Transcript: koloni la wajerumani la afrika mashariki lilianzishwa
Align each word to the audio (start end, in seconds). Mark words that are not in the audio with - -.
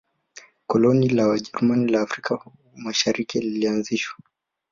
koloni 0.67 1.09
la 1.09 1.27
wajerumani 1.27 1.87
la 1.91 2.01
afrika 2.01 2.39
mashariki 2.75 3.39
lilianzishwa 3.39 4.19